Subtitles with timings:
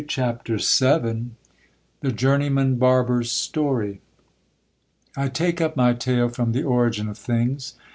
[0.07, 0.15] Ch.
[0.15, 0.31] VII.—
[2.01, 4.01] The journeyman barber 's story.
[5.15, 7.75] I TAKE up my tale from the origin of things.